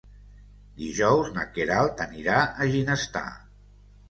Dijous 0.79 1.29
na 1.35 1.43
Queralt 1.57 2.01
anirà 2.07 2.39
a 2.65 2.69
Ginestar. 2.73 3.25